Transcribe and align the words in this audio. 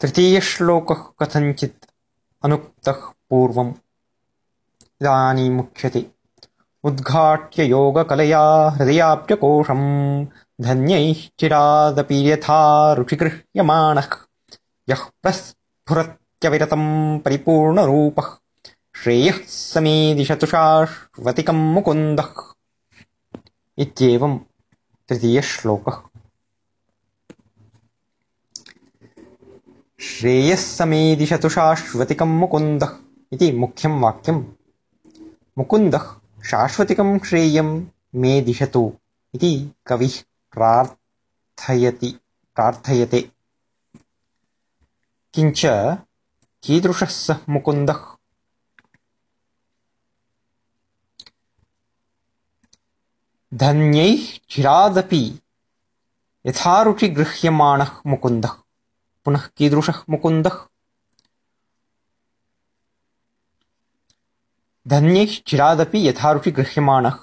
तृतीयश्लोकः 0.00 1.02
कथञ्चित् 1.20 1.84
अनुक्तः 2.44 2.98
पूर्वम् 3.30 3.72
इदानीमुच्यते 5.02 6.06
उद्घाट्य 6.84 7.64
योगकलया 7.64 8.68
हृदयाब्जकोशम् 8.68 10.26
धन्यैश्चिरादपि 10.60 12.30
यथा 12.30 12.92
रुचिगृह्यमाणः। 12.92 14.08
यः 14.88 15.04
प्रस्फुरत्यविरतम् 15.22 17.20
परिपूर्णरूपः 17.20 18.28
श्रेयः 18.96 19.38
समे 19.48 20.14
दिशतु 20.14 20.46
शाश्वतिकम् 20.46 21.74
मुकुन्दः। 21.74 22.52
इत्येवम् 23.78 24.38
तृतीयश्लोकः 25.08 26.15
श्रेयः 30.06 30.56
समे 30.56 31.16
दिशतु 31.16 31.48
शाश्वतिकम् 31.48 32.38
मुकुन्दः 32.38 32.88
इति 33.32 33.52
मुख्यं 33.52 34.00
वाक्यम्। 34.00 34.44
मुकुन्दः 35.58 36.16
शाश्वतिकं 36.44 37.18
श्रेयं 37.18 37.86
मे 38.14 38.40
दिशतु 38.40 38.92
इति 39.34 39.74
कविः 39.86 40.22
प्रार्थयति, 40.52 42.20
प्रार्थयते। 42.54 43.30
किञ्च 45.34 45.62
कीदृशः 46.62 47.06
सः 47.06 47.36
मुकुन्दः? 47.48 48.00
धन्यैः 53.54 54.38
चिरादपि 54.50 55.40
यथारुचिगृह्यमाणः 56.46 57.90
मुकुन्दः। 58.06 58.65
पुनः 59.26 59.46
कीदृशः 59.56 60.02
मुकुन्दः 60.10 60.56
धन्यैश्चिरादपि 64.86 66.06
यथारुचिगृह्यमाणः 66.08 67.16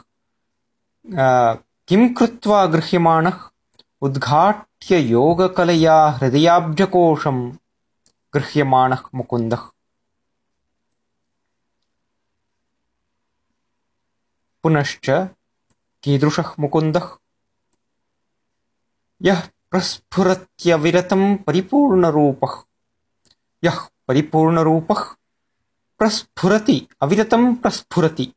किं 1.90 2.08
कृत्वा 2.14 2.66
गृह्यमाणः 2.74 3.40
उद्घाट्य 4.08 5.00
योगकलया 5.00 5.96
हृदयाब्जकोशं 6.18 7.40
गृह्यमाणः 8.36 9.04
मुकुन्दः 9.16 9.64
पुनश्च 14.64 15.10
कीदृशः 16.04 16.54
मुकुन्दः 16.60 17.10
यः 19.22 19.42
प्रस्फुरत्यविरतं 19.74 21.38
परिपूर्णरूपः। 21.38 22.64
यः 23.64 23.88
परिपूर्णरूपः 24.08 25.04
प्रस्फुरति 26.00 26.88
अविरतं 27.02 27.56
प्रस्फुरति। 27.56 28.34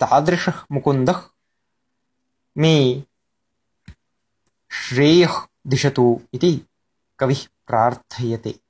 तादृशः 0.00 0.64
मुकुन्दः 0.72 1.22
मे 2.58 3.04
श्रेयः 4.70 5.46
दिशतु 5.66 6.20
इति 6.34 6.60
कविः 7.18 7.46
प्रार्थयते 7.66 8.60